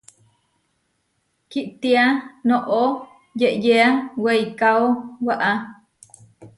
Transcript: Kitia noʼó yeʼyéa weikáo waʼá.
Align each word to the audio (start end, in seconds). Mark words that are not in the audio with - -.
Kitia 1.51 2.03
noʼó 2.47 2.81
yeʼyéa 3.39 3.87
weikáo 4.23 4.83
waʼá. 5.27 5.51